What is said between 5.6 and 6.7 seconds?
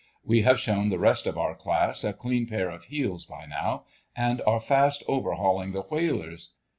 the whalers.